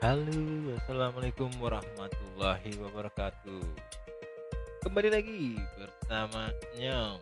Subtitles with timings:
[0.00, 0.32] Halo,
[0.80, 3.60] assalamualaikum warahmatullahi wabarakatuh.
[4.80, 6.48] Kembali lagi bersama
[6.80, 7.20] Nyong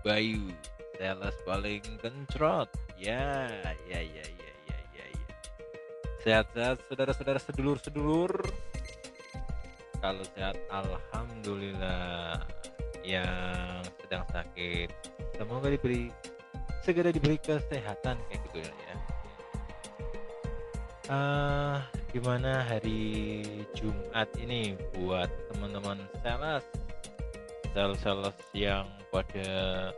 [0.00, 0.56] Bayu,
[0.96, 2.72] sales paling kencrot.
[2.96, 3.44] Ya,
[3.84, 5.36] ya, ya, ya, ya, ya, ya.
[6.24, 8.40] Sehat-sehat, saudara-saudara, sedulur-sedulur.
[10.00, 12.40] Kalau sehat, alhamdulillah.
[13.04, 14.88] Yang sedang sakit,
[15.36, 16.08] semoga diberi
[16.80, 18.96] segera diberi kesehatan kayak gitu ya.
[21.10, 21.82] Uh,
[22.14, 23.42] gimana hari
[23.74, 26.62] Jumat ini buat teman-teman sales?
[27.74, 29.90] Sales-sales yang pada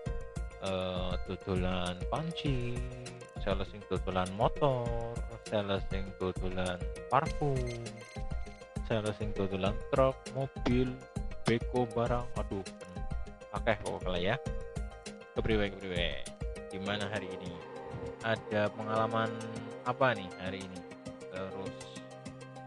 [0.65, 2.81] uh, tutulan panci
[3.45, 4.89] sales yang tutulan motor
[5.45, 6.81] sales yang tutulan
[7.13, 7.61] parfum
[8.89, 10.89] sales yang tutulan truk mobil
[11.45, 12.65] beko barang aduh
[13.53, 14.37] pakai pokoknya ya.
[15.37, 16.25] Kepriwe kepriwe.
[16.73, 17.53] Gimana hari ini?
[18.25, 19.29] Ada pengalaman
[19.85, 20.94] apa nih hari ini
[21.35, 21.77] terus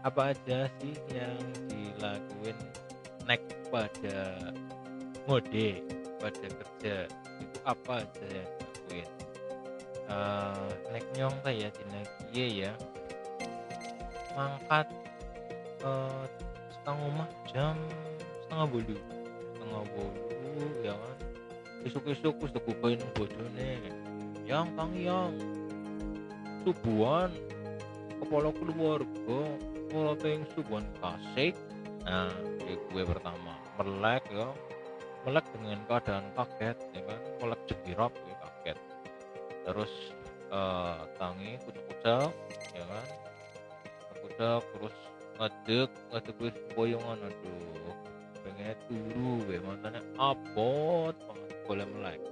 [0.06, 2.58] apa aja sih yang dilakuin
[3.24, 4.52] naik pada
[5.26, 5.68] mode
[6.20, 6.96] pada kerja?
[7.40, 9.10] Itu apa aja yang dilakuin?
[10.08, 11.72] Uh, naik nyong kayak
[12.32, 12.72] di ya?
[14.36, 14.86] Mangkat
[15.82, 16.24] uh,
[16.70, 17.74] setengah rumah jam
[18.46, 18.96] setengah bulu
[19.56, 21.16] setengah bulu ya kan?
[21.84, 23.70] Isuk-isuk wis dikupain bojone
[24.48, 25.36] yang kang yang
[26.64, 27.28] subuhan
[28.28, 29.40] kepala keluarga
[30.28, 31.56] yang subuhan kasih
[32.04, 32.28] nah
[32.68, 34.50] ya gue pertama melek ya.
[35.26, 37.20] Melek dengan keadaan kaget ya kan?
[37.42, 38.78] Melek jegirap ya kaget.
[39.66, 39.92] Terus
[40.50, 42.32] uh, tangi kucuk-kucuk
[42.74, 43.06] ya kan?
[44.24, 44.96] Kucuk terus
[45.38, 47.94] ngedek ngedek wis boyongan aduh.
[48.42, 52.22] Pengen turu gue matanya abot banget boleh melek.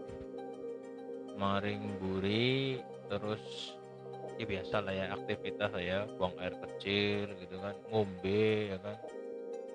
[1.37, 2.81] Maring buri
[3.13, 3.76] terus
[4.37, 7.75] ya biasa lah ya aktivitas saya buang air kecil gitu kan.
[7.89, 8.97] Ngombe ya kan.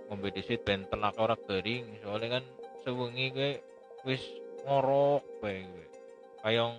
[0.09, 2.01] Ngombe di situ ben telak ora kering.
[2.05, 2.43] Soalnya kan
[2.85, 3.51] sewengi gue
[4.05, 4.21] wis
[4.65, 5.87] ngorok bae gue
[6.41, 6.77] kayong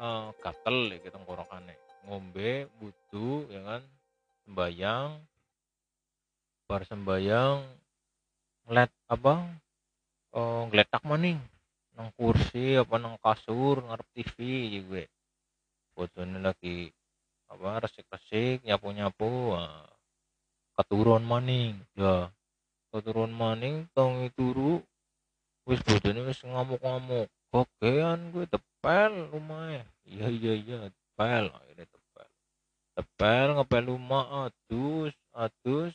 [0.00, 1.76] uh, gatel ya gitu ngorokane
[2.08, 3.82] ngombe butuh ya kan.
[4.42, 5.10] Sembayang.
[6.66, 7.58] Bar sembayang.
[8.66, 9.34] Ngeliat apa?
[10.32, 11.38] Uh, ngeletak maning.
[11.92, 14.36] Nang kursi apa nang kasur ngarep TV
[14.72, 15.04] ya gue.
[15.92, 16.88] Fotonya lagi
[17.52, 19.52] apa resik-resik nyapu-nyapu
[20.76, 22.32] keturun maning ya.
[22.92, 24.80] Keturun maning tong turu
[25.68, 27.28] wis bodone wis ngamuk-ngamuk.
[27.52, 32.28] Gogean gue tepel rumah iya iya iya tepel akhirnya tepel.
[32.96, 35.92] Tepel ngepel rumah adus adus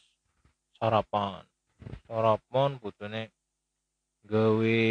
[0.77, 1.41] sarapan.
[2.05, 3.33] Sarapan bodone
[4.25, 4.81] gawe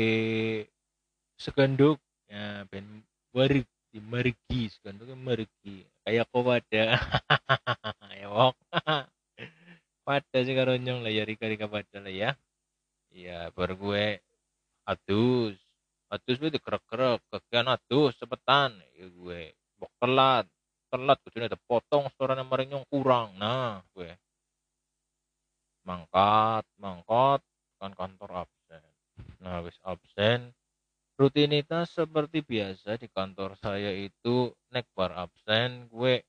[1.39, 5.81] seganduk ya ben barik di mergi seganduknya mergi.
[6.05, 7.01] Kayak kau pada
[8.21, 8.53] ya wok
[10.05, 12.37] pada sih karo nyong lah ya rika rika pada lah ya.
[13.09, 14.21] Iya baru gue
[14.85, 15.57] atus
[16.13, 20.45] atus gue dikerek kerek kekian atus sepetan ya gue bok telat.
[20.93, 23.41] Telat gue ada potong suaranya maring nyong kurang.
[23.41, 24.13] Nah gue.
[25.89, 27.41] Mangkat mangkat
[27.81, 28.85] kan kantor absen.
[29.41, 30.53] Nah wis absen
[31.17, 36.21] Rutinitas seperti biasa di kantor saya itu nek bar absen gue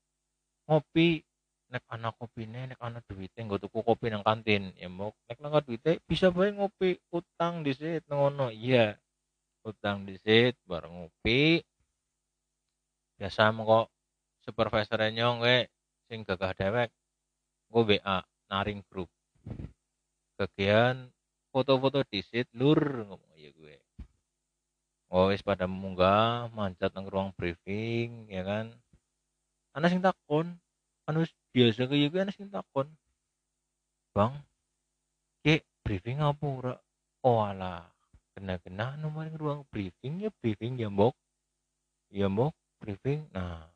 [0.63, 1.19] ngopi
[1.67, 4.71] nek anak kopi nek anak duitnya gue tuku kopi nang kantin.
[4.79, 8.95] Ya mau nek nang duitnya bisa bae ngopi utang di sit ngono iya
[9.67, 11.59] utang di sit bareng ngopi.
[13.19, 13.91] Biasa kok
[14.47, 15.67] supervisor nyong gue
[16.07, 16.95] sing gagah dewek
[17.75, 19.11] gue BA naring grup.
[20.39, 21.11] Kegian
[21.51, 23.75] foto-foto di sit lur ngomong iya gue
[25.11, 28.73] oh wis pada munggah mancat nang ruang briefing ya kan?
[29.69, 30.57] Ana sing takon
[31.05, 32.89] anu biasa kayak gue ana sing takon
[34.17, 34.33] bang
[35.45, 36.73] ke briefing apa ora?
[37.21, 37.85] Oh alah
[38.33, 41.13] kena-kena anu maring ruang briefing ya briefing ya mbok.
[42.09, 43.29] Ya mbok briefing.
[43.29, 43.69] Nah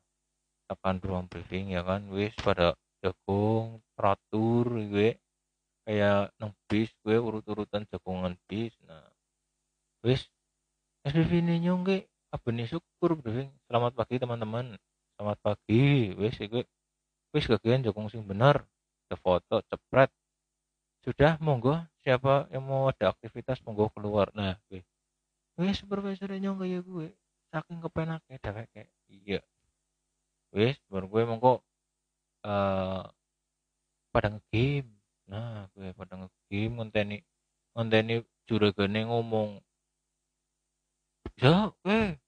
[0.66, 2.10] tekan ruang briefing ya kan?
[2.10, 2.74] Wis pada
[3.06, 5.14] jagung teratur gue
[5.86, 8.74] kayak nang bis gue urut-urutan jagungan bis.
[8.82, 9.06] Nah
[10.02, 10.26] wis
[11.02, 14.78] Nyongge apa nih syukur briefing selamat pagi teman-teman.
[15.18, 16.14] Selamat pagi.
[16.14, 16.62] Wes gue
[17.34, 18.62] wes kagian jokong sing benar
[19.10, 20.14] ada foto cepret.
[21.02, 21.74] Sudah monggo.
[22.06, 24.30] Siapa yang mau ada aktivitas monggo keluar.
[24.30, 24.86] Nah gue
[25.58, 27.10] wes supervisor nyong kayak gue.
[27.50, 29.42] Saking kepenaknya kayak iya.
[30.54, 31.66] Wes baru gue monggo
[32.46, 33.10] uh,
[34.14, 34.86] pada ngegame
[35.26, 37.18] nah gue pada ngegame ngonteni
[37.74, 39.58] ngonteni juragane ngomong
[41.40, 42.18] ya eh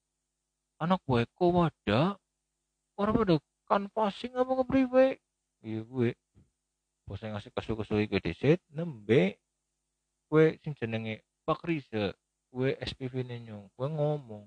[0.80, 2.16] anak buahku wadah
[3.00, 3.36] orang pada
[3.68, 5.06] canvassing apa ngepriwe
[5.64, 6.12] iya gue
[7.04, 9.36] bose ngasih kesu-kesu iki dhisik nembe.
[10.28, 12.16] Kowe sing jenenge Pak Riza
[12.48, 14.44] kowe SPV-ne nyong kowe ngomong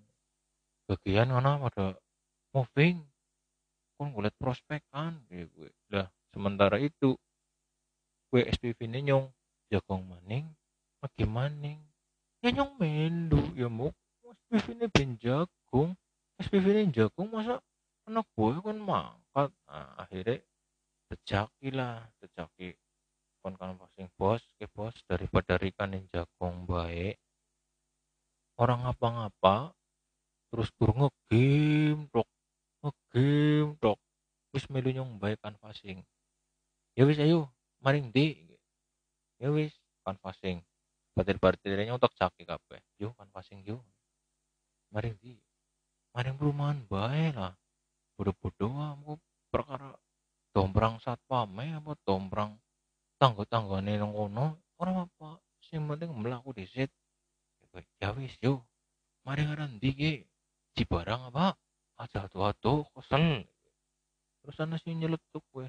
[0.89, 1.93] bagian ngono pada
[2.51, 3.05] moving.
[3.97, 7.17] Kon golek prospek kan gue lah sementara itu
[8.33, 9.25] gue SPV-ne nyong
[9.69, 10.49] jagong maning
[11.01, 11.79] lagi maning.
[12.41, 13.69] Ya nyong melu ya
[14.47, 15.91] mau SPV-ne ben jagung
[16.39, 17.59] SPV-ne jagung masa
[18.07, 20.39] anak gue kan mangkat nah, akhirnya
[21.07, 22.75] Dejaki lah, dejaki
[23.39, 27.15] kon kan pasing bos, ke bos daripada Rikan yang jagung baik.
[28.59, 29.71] Orang ngapa-ngapa
[30.51, 32.27] terus tur ngegame tok,
[32.83, 33.97] ngegame tok.
[34.51, 36.03] Wis melu nyong baik canvassing.
[36.91, 37.47] Ya wis ayo,
[37.79, 38.35] maring di.
[39.39, 39.71] Ya wis
[40.03, 40.59] canvassing.
[41.15, 42.83] Batir-batirnya untuk caki kabeh.
[42.99, 43.79] Yo canvassing yo.
[44.93, 45.35] Maring di.
[46.15, 47.53] Maring perumahan baik lah.
[48.17, 49.13] Bodoh-bodoh aku
[49.51, 49.93] perkara
[50.55, 52.57] dombrang satpame apa dombrang
[53.21, 54.57] tangga-tanggane nang kono.
[54.77, 55.37] Ora apa
[55.67, 56.89] sing penting mlaku dhisik
[58.01, 58.63] ya wis yo.
[59.27, 60.13] Mari ngaran ndi ki?
[60.77, 61.53] Cibarang apa?
[61.99, 63.43] Aja tuh kesel.
[64.41, 65.67] Terus ana sing nyeletuk gue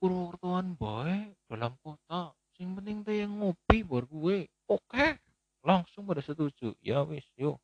[0.00, 2.32] Purwokertoan bae dalam kota.
[2.56, 4.48] Sing penting teh yang ngopi buat gue.
[4.70, 5.20] Oke
[5.66, 6.72] langsung pada setuju.
[6.80, 7.60] Ya wis yo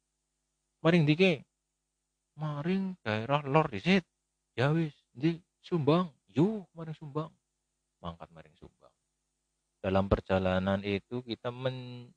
[0.82, 1.46] maring dike
[2.37, 4.05] maring daerah lor disit
[4.56, 7.31] ya wis di Sumbang, yuk maring Sumbang.
[8.02, 8.90] Mangkat maring Sumbang.
[9.79, 12.11] Dalam perjalanan itu kita men,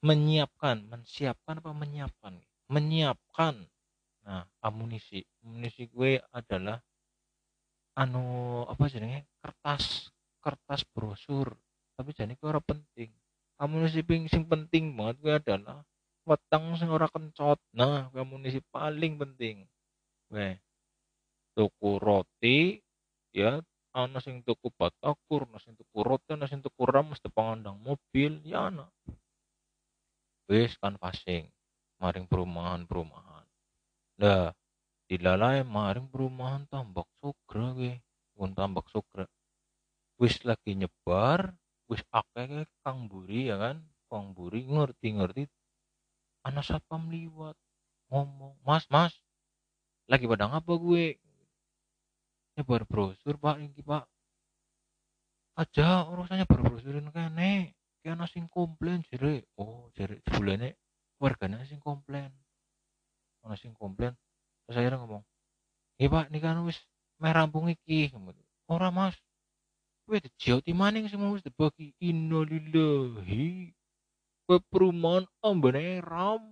[0.00, 2.40] menyiapkan, menyiapkan apa menyiapkan?
[2.72, 3.68] Menyiapkan.
[4.24, 5.20] Nah, amunisi.
[5.44, 6.80] Amunisi gue adalah
[8.00, 9.28] anu apa jenenge?
[9.44, 10.08] kertas
[10.40, 11.52] kertas brosur.
[12.00, 13.12] Tapi jadi gue orang penting.
[13.60, 14.00] Amunisi
[14.32, 15.84] sing penting banget gue adalah
[16.28, 17.58] weteng sing ora kencot.
[17.74, 19.64] Nah, amunisi paling penting.
[20.30, 20.60] Gue
[21.54, 22.78] tuku roti
[23.34, 23.58] ya
[23.90, 28.38] ana sing tuku batakur ana sing tuku roti ana sing tuku ram mesti pangandang mobil
[28.46, 28.86] ya ana.
[30.46, 31.50] Wis kan fasing
[32.00, 33.46] maring perumahan-perumahan.
[34.22, 34.54] Lah
[35.10, 37.98] dilalai maring perumahan tambak sugra ge
[38.34, 39.26] pun tambak sugra.
[40.16, 41.54] Wis lagi nyebar
[41.90, 43.82] wis akeh kang buri ya kan?
[44.10, 45.46] Kang buri ngerti-ngerti
[46.46, 47.56] anak satpam liwat
[48.10, 49.12] ngomong mas mas
[50.10, 51.14] lagi pada ngapa gue?
[52.58, 54.04] Nyebar brosur pak ini pak.
[55.54, 59.46] Aja urusannya berbrosurin kene kena sing komplain jere.
[59.54, 60.74] Oh jere sebulane
[61.22, 62.34] warganya sing komplain.
[63.46, 64.18] Ana sing komplain.
[64.66, 65.22] Terus saya ngomong
[66.00, 66.80] iya pak ini kan wis
[67.22, 68.10] meh rampung iki.
[68.66, 69.14] Ora mas.
[70.02, 71.94] Kowe dijauti maning sing wis dibagi.
[72.02, 73.70] Innalillahi
[74.50, 76.42] kowe perumahan ambene ram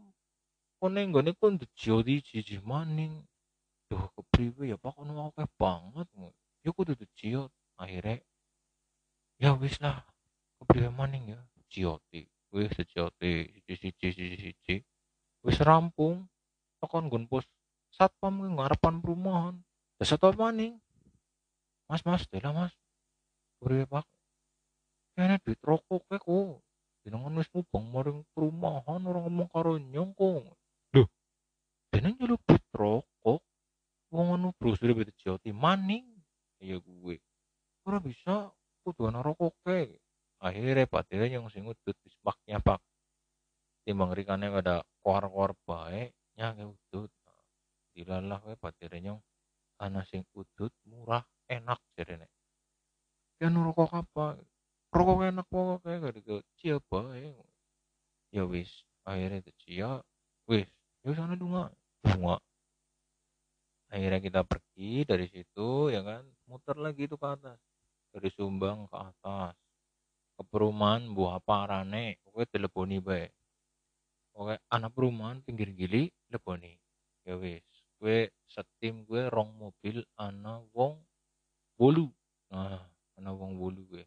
[0.78, 3.26] kone nggone kon dijauti jiji maning
[3.88, 6.06] Duh kepriwe ya Pak kono akeh banget.
[6.60, 7.48] Ya kudu ciot.
[7.80, 8.20] Akhirnya
[9.40, 10.04] ya wis lah
[10.60, 11.40] kepriwe maning ya
[11.72, 12.28] cioti.
[12.52, 14.76] Wis cioti siji siji siji
[15.40, 16.28] Wis rampung.
[16.78, 17.48] Tekan nggon pos
[17.96, 19.56] satpam ngarepan perumahan.
[19.96, 20.76] Ya satpam maning.
[21.88, 22.76] Mas mas, dela mas.
[23.56, 24.04] Kepriwe Pak?
[25.16, 26.60] Kene duit rokok kok.
[27.06, 30.56] Jenengan wis mubang maring perumahan orang ngomong karo nyong kok.
[30.92, 31.08] Duh.
[31.94, 33.40] Jeneng nyeluk duit rokok
[34.08, 36.04] wong anu brosure beda joti maning
[36.64, 37.20] ya gue
[37.84, 38.48] ora bisa
[38.80, 40.00] kudu ana rokoke
[40.40, 42.80] akhirnya patire yang sing udut dismaknya pak
[43.84, 46.08] timbang rikane ada kuar-kuar bae
[46.40, 47.12] nyake udut
[47.98, 49.18] dilalah we patire nyong.
[49.82, 52.30] Ana sing udut murah enak jarene.
[53.38, 54.38] Kan rokok apa
[54.98, 57.30] rokok enak pokoknya gak ada cia bae.
[58.34, 58.70] Ya wis
[59.06, 60.02] akhirnya itu cia
[60.50, 60.66] wis
[61.06, 61.70] ya sana dunga
[62.04, 62.36] dunga
[63.88, 67.58] akhirnya kita pergi dari situ ya kan muter lagi itu ke atas.
[68.10, 69.54] Dari Sumbang ke atas.
[70.34, 73.30] Ke perumahan buah parane oke teleponi bae.
[74.34, 76.74] Oke anak perumahan pinggir gili teleponi
[77.28, 77.64] ya wis
[77.98, 81.02] gue setim gue rong mobil anak wong
[81.74, 82.08] bolu
[82.48, 82.80] nah
[83.18, 84.04] anak wong bolu gue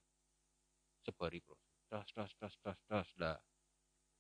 [1.12, 1.60] sebari bro.
[1.92, 3.36] Das das das das das lah.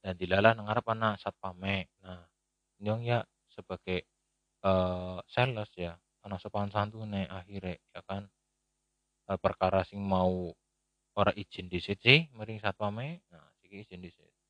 [0.03, 1.88] Dan dilalah ngarep anak satpame.
[2.03, 2.27] Nah
[2.83, 4.03] nyong ya sebagai
[4.67, 5.95] uh, sales ya
[6.27, 8.27] ana sopan santune akhirnya ya kan?
[9.31, 10.51] Uh, perkara sing mau
[11.15, 13.24] ora izin di sih mering satpame.
[13.31, 14.41] Nah siki izin di situ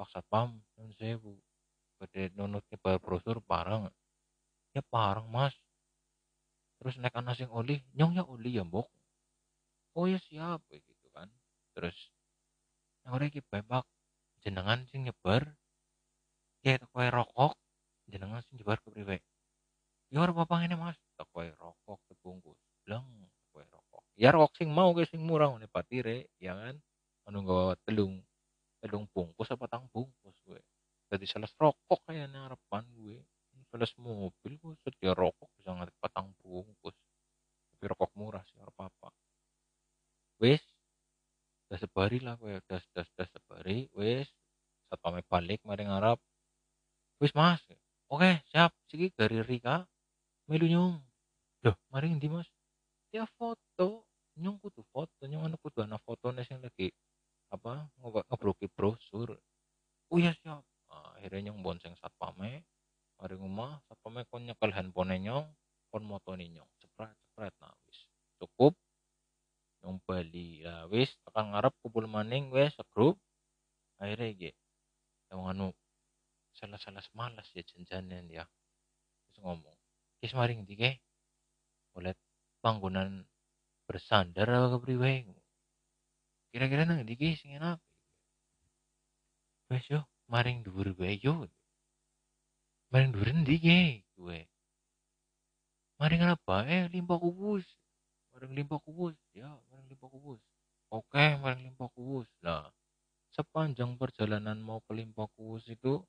[0.00, 1.36] pak satpam nun sewu.
[2.00, 3.92] Gede nunut ke brosur parang
[4.72, 5.52] ya parang mas.
[6.80, 8.88] Terus naik anak sing oli nyong ya oli ya mbok.
[9.92, 10.64] Oh ya siap
[11.80, 11.96] terus
[13.08, 13.88] udah iki bebak
[14.44, 15.56] jenengan sing nyebar
[16.60, 17.56] kayak kue rokok
[18.04, 19.24] jenengan sing jebar kepriwe
[20.12, 23.08] ya ora apa ini mas tak kowe rokok kebungkus bleng
[23.48, 24.02] kowe rokok.
[24.20, 26.76] Ya rokok sing mau ke sing murah ngene patire ya kan?
[27.30, 28.18] Nggawa telung
[28.82, 30.58] telung bungkus apa tang bungkus gue
[31.12, 33.22] jadi sales rokok kayak harapan gue
[33.70, 36.96] sales mobil gue sedia rokok bisa ngerti patang bungkus
[37.70, 39.08] tapi rokok murah sih apa apa
[40.42, 40.64] wes
[42.00, 44.28] udah sebari lah gue udah udah udah sebari wes
[44.88, 46.16] satu balik mari ngarap
[47.20, 47.60] wes mas.
[48.08, 48.72] Oke siap.
[48.88, 49.84] Sih dari Rika
[50.48, 50.96] melu nyong
[51.60, 52.48] loh mari ngendi mas?
[53.12, 54.08] Ya foto.
[54.40, 55.28] Nyong kudu foto.
[55.28, 56.88] Nyong anu kudu ana fotone sing lagi
[57.52, 59.36] apa ngebroki brosur.
[60.08, 60.64] Oh iya siap.
[60.88, 62.64] Nah, akhirnya nyong bonceng satpame
[63.20, 65.44] mari rumah satpame kon nyekel handphone nyong
[65.92, 67.52] kon moto nyong cepret cepret.
[67.60, 68.08] Nah wis.
[68.40, 68.72] Cukup.
[69.84, 70.64] Nyong bali.
[70.64, 73.16] Lah wis tekan ngarep kumpul maning wis segrup
[73.96, 74.52] akhirnya ge
[75.32, 75.72] yang anu
[76.52, 78.44] salah-salah malas ya janjanan ya
[79.24, 79.72] terus ngomong
[80.20, 81.00] kis maring di ke
[81.96, 82.12] oleh
[82.60, 83.24] bangunan
[83.88, 85.32] bersandar apa kepriwe
[86.52, 87.80] kira-kira nang ndi sing enak?
[89.72, 91.48] Wes yo maring dhuwur wae yo.
[92.92, 93.56] Maring dhuwur ndi
[94.12, 94.40] gue
[95.96, 96.68] maring apa?
[96.68, 97.64] Eh limpa kubus.
[98.36, 99.16] Maring limpa kubus.
[99.32, 100.44] Ya maring limpa kubus
[100.90, 102.68] oke maring limpa kubus lah
[103.30, 106.02] sepanjang perjalanan mau ke limpa kubus itu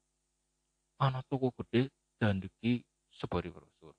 [1.02, 1.90] anak toko gede
[2.22, 3.94] dan deki sebari brosur.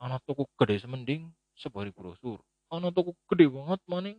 [0.00, 2.40] Anak toko gede semending sebari brosur.
[2.72, 4.18] Anak toko gede banget maning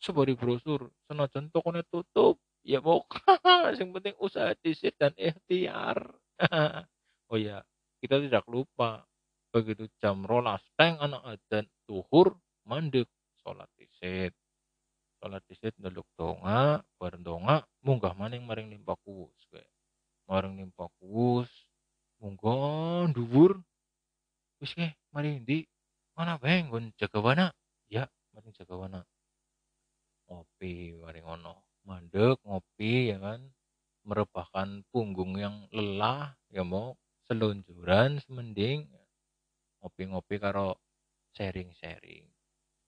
[0.00, 0.88] sebari brosur.
[1.08, 3.04] Senajan tokonya tutup ya mau
[3.78, 6.00] yang penting usaha disit dan ikhtiar.
[7.26, 7.58] Oh ya
[7.98, 9.02] kita tidak lupa
[9.50, 13.10] begitu jam rolas teng anak adzan tuhur mandek
[13.42, 14.30] sholat disit
[15.18, 19.36] sholat disit ndaluk donga bareng donga munggah maning maring limpa kuwus
[20.28, 21.48] maring limpa kuwus
[22.20, 23.60] munggah dhuwur
[24.60, 25.68] wis ke mari ndi?
[26.16, 27.46] Mana beng gon jaga wana?
[27.92, 29.00] Ya maring jaga wana.
[30.28, 31.54] Ngopi mari ngono.
[31.86, 33.40] Mandek ngopi ya kan?
[34.06, 36.96] Merebahkan punggung yang lelah ya mau
[37.28, 38.88] selunjuran semending.
[39.82, 40.80] Ngopi-ngopi karo
[41.36, 42.26] sharing-sharing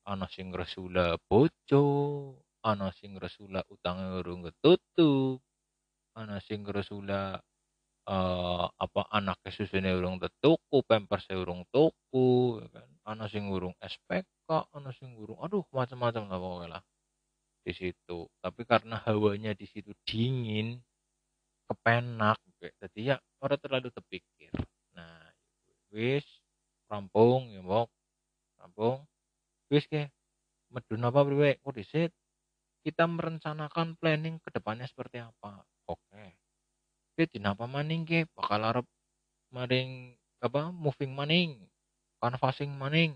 [0.09, 1.85] ana sing resula bojo
[2.65, 5.45] ana sing resula utang urung ketutup
[6.17, 7.37] ana sing resula
[8.09, 12.89] uh, apa anak susune urung tetuku pampers urung tuku ya kan?
[13.05, 16.83] Ana sing urung SPK ana sing urung aduh macam-macam lah pokoknya lah
[17.63, 18.19] di situ.
[18.41, 20.81] Tapi karena hawanya di situ dingin
[21.69, 24.51] kepenak jadi ya orang terlalu terpikir
[24.97, 25.21] nah
[25.93, 26.25] wis
[26.89, 27.85] rampung ya mau
[28.57, 29.05] rampung
[29.79, 30.11] wis ke
[30.75, 32.11] medun apa priwe kok disit
[32.83, 36.25] kita merencanakan planning ke depannya seperti apa oke
[37.15, 38.87] jadi apa maning ke bakal arep
[39.55, 41.63] maring apa moving maning
[42.19, 43.15] canvassing maning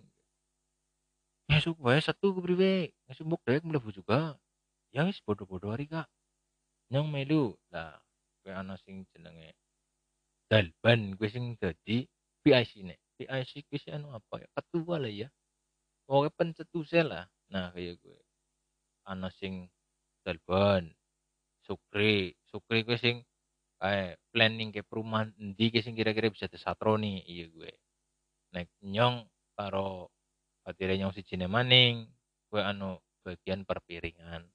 [1.52, 4.40] Esuk wae satu kepriwe, esuk mbok dewek mlebu juga.
[4.88, 6.08] Ya wis bodoh-bodoh hari Kak.
[6.88, 7.52] Nyong melu.
[7.68, 8.00] Lah,
[8.40, 9.52] kowe ana sing jenenge
[10.48, 12.08] Dalban, kowe sing dadi
[12.40, 13.00] PIC nek.
[13.20, 14.48] PIC kuwi anu apa ya?
[14.56, 15.28] Ketua lah ya.
[16.08, 17.24] Pokoknya pencetusnya lah.
[17.54, 18.18] Nah, kayak gue.
[19.06, 19.68] Ana sing
[20.22, 20.90] Dalban,
[21.66, 23.22] Sukri, Sukri kowe sing
[23.82, 27.70] kayak planning ke perumahan endi sing kira-kira bisa disatroni iya gue.
[28.54, 29.26] Nek nyong
[29.58, 30.10] karo
[30.62, 32.06] Patire nyong sijine maning,
[32.52, 34.46] gue anu bagian perpiringan.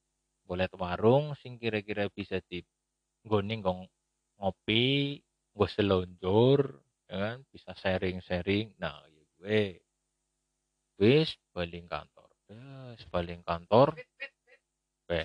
[0.48, 2.64] Boleh warung sing kira-kira bisa di
[3.28, 3.82] nggone gong
[4.40, 5.20] ngopi,
[5.56, 6.62] gue selonjor,
[7.12, 8.76] ya kan, bisa sharing-sharing.
[8.80, 9.62] Nah, ya gue
[10.98, 12.30] wis baling kantor.
[12.94, 13.98] Wis baling kantor.
[15.08, 15.22] Oke,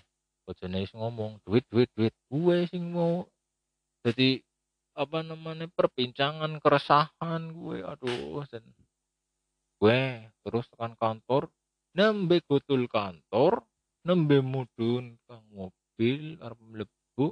[0.47, 2.15] bojone ngomong, duit duit duit.
[2.31, 3.27] Gue sing mau
[4.03, 4.43] jadi
[4.93, 8.61] apa namanya perbincangan keresahan gue aduh dan
[9.81, 10.01] gue
[10.45, 11.49] terus tekan kantor
[11.97, 13.65] nembe kutul kantor
[14.05, 17.27] nembe mudun kang mobil arep mlebu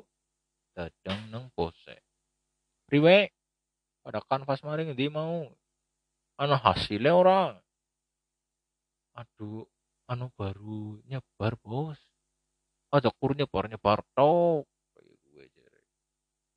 [0.72, 2.00] dadang nang pose
[2.88, 3.28] priwe
[4.00, 5.44] pada kanvas maring di mau
[6.40, 7.60] anu hasilnya orang
[9.14, 9.66] aduh
[10.10, 11.98] anu baru nyebar bos.
[12.90, 14.66] Aja kur nyebar nyebar tok.
[15.30, 15.80] Gue jere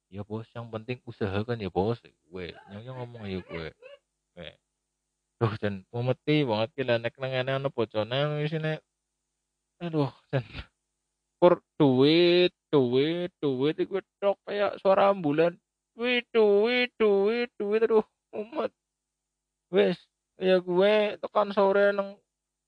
[0.09, 2.01] ya bos yang penting usaha kan ya bos.
[2.29, 2.53] Gue.
[2.73, 3.67] Yang ngomong ya gue.
[4.33, 4.51] Gue
[5.43, 8.79] Duh jan memeti banget ki lah nek nang ngene ana bocone isine
[9.83, 10.45] aduh jan.
[11.35, 15.59] Kur duit duit duit iku tok kayak suara ambulan.
[15.99, 18.71] Duit duit duit duit aduh umat.
[19.67, 19.99] Wes
[20.39, 22.22] ya gue tekan sore nang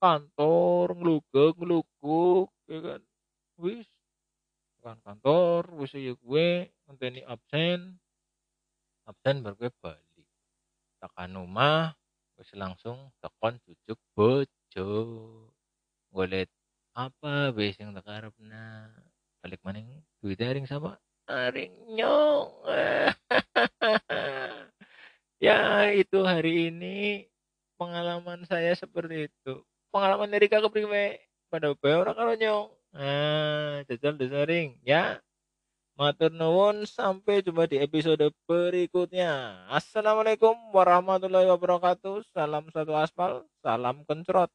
[0.05, 3.01] kantor ngelugek ngeluguk ya kan
[3.57, 3.89] wis
[4.77, 7.97] tekan kantor wis ya gue ngenteni absen
[9.09, 10.29] absen baru gue balik
[11.01, 11.97] tekan rumah
[12.37, 14.93] wis langsung tekon jujuk bojo
[16.13, 16.53] golek
[16.95, 18.87] apa sing tak karepna.
[19.43, 20.95] Balik maning duwite ring sama
[21.27, 22.55] aring nyong.
[25.45, 27.27] ya itu hari ini
[27.75, 29.59] pengalaman saya seperti itu.
[29.95, 31.23] Pengalaman dari kakak kepriwe?
[31.47, 32.67] Pada bae ora karo nyong.
[32.91, 35.23] Nah, jajal desaring ya.
[35.95, 39.63] Matur nuwun sampai jumpa di episode berikutnya.
[39.71, 42.27] Assalamualaikum warahmatullahi wabarakatuh.
[42.35, 44.51] Salam satu aspal, salam kencrot.